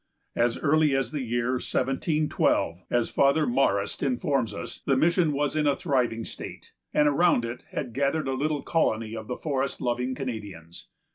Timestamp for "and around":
6.91-7.45